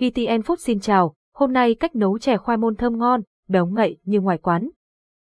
[0.00, 3.98] VTN Food xin chào, hôm nay cách nấu chè khoai môn thơm ngon, béo ngậy
[4.04, 4.68] như ngoài quán.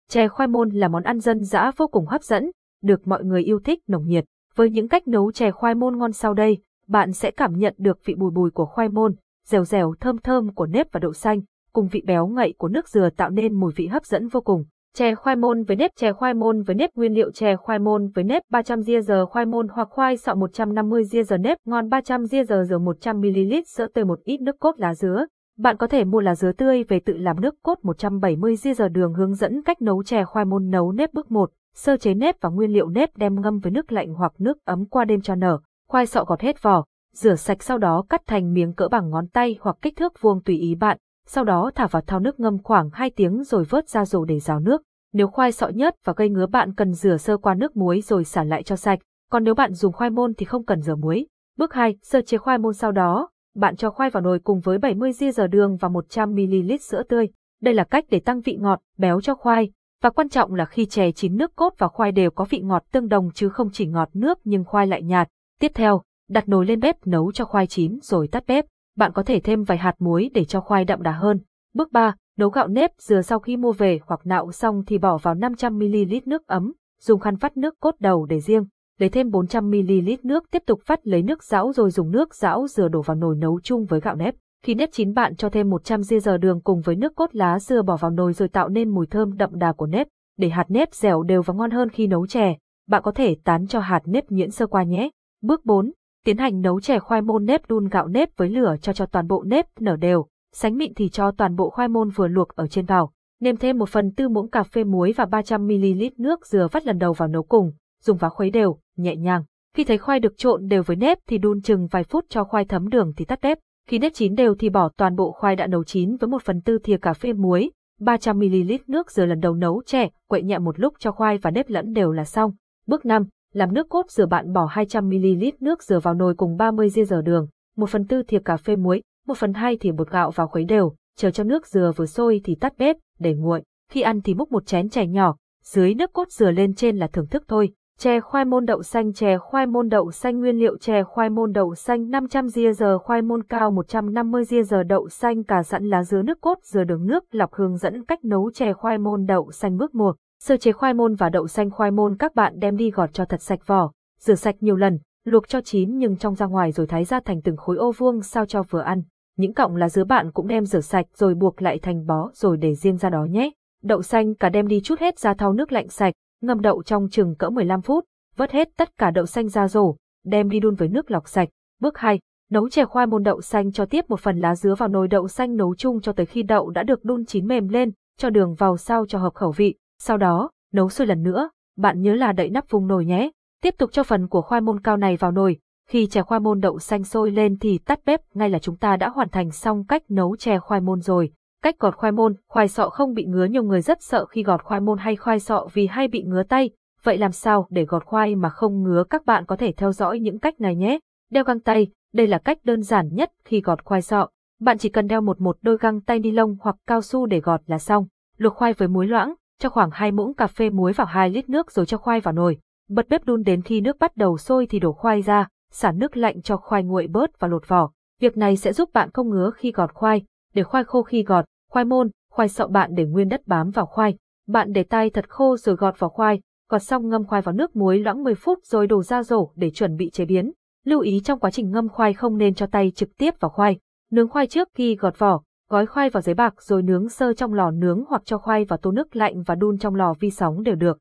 [0.09, 2.51] Chè khoai môn là món ăn dân dã vô cùng hấp dẫn,
[2.83, 4.25] được mọi người yêu thích nồng nhiệt.
[4.55, 8.05] Với những cách nấu chè khoai môn ngon sau đây, bạn sẽ cảm nhận được
[8.05, 9.15] vị bùi bùi của khoai môn,
[9.47, 11.41] dẻo dẻo thơm thơm của nếp và đậu xanh,
[11.73, 14.65] cùng vị béo ngậy của nước dừa tạo nên mùi vị hấp dẫn vô cùng.
[14.97, 18.09] Chè khoai môn với nếp chè khoai môn với nếp nguyên liệu chè khoai môn
[18.15, 21.89] với nếp 300 ria giờ khoai môn hoặc khoai sọ 150 ria giờ nếp ngon
[21.89, 25.27] 300 ria giờ dừa 100ml sữa tươi một ít nước cốt lá dứa.
[25.59, 28.89] Bạn có thể mua lá dứa tươi về tự làm nước cốt 170 ria giờ
[28.89, 32.41] đường hướng dẫn cách nấu chè khoai môn nấu nếp bước 1, sơ chế nếp
[32.41, 35.35] và nguyên liệu nếp đem ngâm với nước lạnh hoặc nước ấm qua đêm cho
[35.35, 35.59] nở.
[35.89, 39.29] Khoai sọ gọt hết vỏ, rửa sạch sau đó cắt thành miếng cỡ bằng ngón
[39.29, 42.63] tay hoặc kích thước vuông tùy ý bạn, sau đó thả vào thau nước ngâm
[42.63, 44.83] khoảng 2 tiếng rồi vớt ra rổ để ráo nước.
[45.13, 48.25] Nếu khoai sọ nhất và gây ngứa bạn cần rửa sơ qua nước muối rồi
[48.25, 48.99] xả lại cho sạch,
[49.31, 51.27] còn nếu bạn dùng khoai môn thì không cần rửa muối.
[51.59, 54.79] Bước 2, sơ chế khoai môn sau đó, bạn cho khoai vào nồi cùng với
[54.79, 57.29] 70 g giờ đường và 100ml sữa tươi.
[57.63, 59.71] Đây là cách để tăng vị ngọt, béo cho khoai,
[60.03, 62.85] và quan trọng là khi chè chín nước cốt và khoai đều có vị ngọt
[62.93, 65.29] tương đồng chứ không chỉ ngọt nước nhưng khoai lại nhạt.
[65.61, 68.65] Tiếp theo, đặt nồi lên bếp nấu cho khoai chín rồi tắt bếp.
[68.97, 71.41] Bạn có thể thêm vài hạt muối để cho khoai đậm đà hơn.
[71.75, 75.19] Bước 3, nấu gạo nếp dừa sau khi mua về hoặc nạo xong thì bỏ
[75.23, 78.65] vào 500ml nước ấm, dùng khăn vắt nước cốt đầu để riêng,
[78.99, 82.89] lấy thêm 400ml nước tiếp tục vắt lấy nước ráo rồi dùng nước ráo dừa
[82.89, 84.35] đổ vào nồi nấu chung với gạo nếp.
[84.65, 87.59] Khi nếp chín bạn cho thêm 100 ria giờ đường cùng với nước cốt lá
[87.59, 90.07] dừa bỏ vào nồi rồi tạo nên mùi thơm đậm đà của nếp.
[90.39, 92.57] Để hạt nếp dẻo đều và ngon hơn khi nấu chè,
[92.89, 95.11] bạn có thể tán cho hạt nếp nhuyễn sơ qua nhé.
[95.43, 95.93] Bước 4.
[96.25, 99.27] Tiến hành nấu chè khoai môn nếp đun gạo nếp với lửa cho cho toàn
[99.27, 102.67] bộ nếp nở đều, sánh mịn thì cho toàn bộ khoai môn vừa luộc ở
[102.67, 103.13] trên vào.
[103.41, 106.99] Nêm thêm một phần tư muỗng cà phê muối và 300ml nước dừa vắt lần
[106.99, 109.45] đầu vào nấu cùng, dùng vá khuấy đều, nhẹ nhàng.
[109.75, 112.65] Khi thấy khoai được trộn đều với nếp thì đun chừng vài phút cho khoai
[112.65, 113.59] thấm đường thì tắt bếp.
[113.89, 116.61] Khi nếp chín đều thì bỏ toàn bộ khoai đã nấu chín với một phần
[116.61, 120.81] tư thìa cà phê muối, 300ml nước dừa lần đầu nấu chè, quậy nhẹ một
[120.81, 122.53] lúc cho khoai và nếp lẫn đều là xong.
[122.87, 123.25] Bước 5.
[123.53, 127.21] Làm nước cốt dừa bạn bỏ 200ml nước dừa vào nồi cùng 30 ria dừa
[127.21, 130.47] đường, 1 phần tư thìa cà phê muối, 1 phần 2 thì bột gạo vào
[130.47, 133.63] khuấy đều, chờ cho nước dừa vừa sôi thì tắt bếp, để nguội.
[133.93, 137.07] Khi ăn thì múc một chén chè nhỏ, dưới nước cốt dừa lên trên là
[137.07, 137.71] thưởng thức thôi.
[137.99, 141.53] Chè khoai môn đậu xanh chè khoai môn đậu xanh nguyên liệu chè khoai môn
[141.53, 145.85] đậu xanh 500 ria giờ khoai môn cao 150 ria giờ đậu xanh cà sẵn
[145.85, 149.27] lá dứa nước cốt dừa đường nước lọc hướng dẫn cách nấu chè khoai môn
[149.27, 150.13] đậu xanh bước mùa
[150.45, 153.25] Sơ chế khoai môn và đậu xanh khoai môn các bạn đem đi gọt cho
[153.25, 156.87] thật sạch vỏ, rửa sạch nhiều lần, luộc cho chín nhưng trong ra ngoài rồi
[156.87, 159.03] thái ra thành từng khối ô vuông sao cho vừa ăn.
[159.41, 162.57] Những cọng lá dứa bạn cũng đem rửa sạch rồi buộc lại thành bó rồi
[162.57, 163.51] để riêng ra đó nhé.
[163.83, 167.09] Đậu xanh cả đem đi chút hết ra thau nước lạnh sạch, ngâm đậu trong
[167.11, 168.05] chừng cỡ 15 phút,
[168.37, 171.49] vớt hết tất cả đậu xanh ra rổ, đem đi đun với nước lọc sạch.
[171.81, 172.19] Bước 2.
[172.51, 175.29] Nấu chè khoai môn đậu xanh cho tiếp một phần lá dứa vào nồi đậu
[175.29, 178.55] xanh nấu chung cho tới khi đậu đã được đun chín mềm lên, cho đường
[178.55, 179.75] vào sao cho hợp khẩu vị.
[179.99, 183.31] Sau đó, nấu sôi lần nữa, bạn nhớ là đậy nắp vùng nồi nhé.
[183.63, 185.59] Tiếp tục cho phần của khoai môn cao này vào nồi,
[185.91, 188.97] khi chè khoai môn đậu xanh sôi lên thì tắt bếp, ngay là chúng ta
[188.97, 191.33] đã hoàn thành xong cách nấu chè khoai môn rồi.
[191.63, 194.63] Cách gọt khoai môn, khoai sọ không bị ngứa nhiều người rất sợ khi gọt
[194.63, 196.71] khoai môn hay khoai sọ vì hay bị ngứa tay.
[197.03, 200.21] Vậy làm sao để gọt khoai mà không ngứa các bạn có thể theo dõi
[200.21, 200.99] những cách này nhé.
[201.31, 204.29] Đeo găng tay, đây là cách đơn giản nhất khi gọt khoai sọ.
[204.61, 207.41] Bạn chỉ cần đeo một một đôi găng tay ni lông hoặc cao su để
[207.41, 208.07] gọt là xong.
[208.37, 211.49] Luộc khoai với muối loãng, cho khoảng 2 muỗng cà phê muối vào 2 lít
[211.49, 212.59] nước rồi cho khoai vào nồi.
[212.89, 216.17] Bật bếp đun đến khi nước bắt đầu sôi thì đổ khoai ra, xả nước
[216.17, 217.91] lạnh cho khoai nguội bớt và lột vỏ.
[218.21, 220.23] Việc này sẽ giúp bạn không ngứa khi gọt khoai.
[220.55, 223.87] Để khoai khô khi gọt, khoai môn, khoai sọ bạn để nguyên đất bám vào
[223.87, 224.17] khoai.
[224.47, 227.77] Bạn để tay thật khô rồi gọt vào khoai, gọt xong ngâm khoai vào nước
[227.77, 230.53] muối loãng 10 phút rồi đổ ra rổ để chuẩn bị chế biến.
[230.85, 233.79] Lưu ý trong quá trình ngâm khoai không nên cho tay trực tiếp vào khoai.
[234.11, 237.55] Nướng khoai trước khi gọt vỏ, gói khoai vào giấy bạc rồi nướng sơ trong
[237.55, 240.63] lò nướng hoặc cho khoai vào tô nước lạnh và đun trong lò vi sóng
[240.63, 240.99] đều được.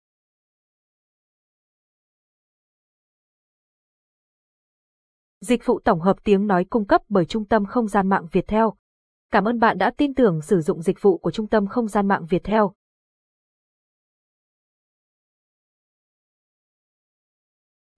[5.41, 8.47] Dịch vụ tổng hợp tiếng nói cung cấp bởi Trung tâm Không gian mạng Việt
[8.47, 8.73] Theo.
[9.31, 12.07] Cảm ơn bạn đã tin tưởng sử dụng dịch vụ của Trung tâm Không gian
[12.07, 12.73] mạng Việt Theo.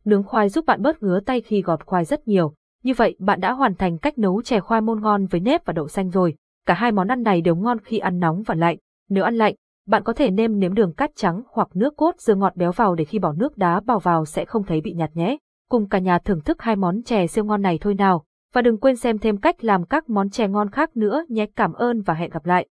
[0.05, 2.53] Nướng khoai giúp bạn bớt ngứa tay khi gọt khoai rất nhiều.
[2.83, 5.73] Như vậy bạn đã hoàn thành cách nấu chè khoai môn ngon với nếp và
[5.73, 6.35] đậu xanh rồi.
[6.65, 8.77] Cả hai món ăn này đều ngon khi ăn nóng và lạnh.
[9.09, 9.55] Nếu ăn lạnh,
[9.87, 12.95] bạn có thể nêm nếm đường cát trắng hoặc nước cốt dưa ngọt béo vào
[12.95, 15.37] để khi bỏ nước đá bào vào sẽ không thấy bị nhạt nhé.
[15.71, 18.23] Cùng cả nhà thưởng thức hai món chè siêu ngon này thôi nào.
[18.53, 21.45] Và đừng quên xem thêm cách làm các món chè ngon khác nữa nhé.
[21.55, 22.67] Cảm ơn và hẹn gặp lại.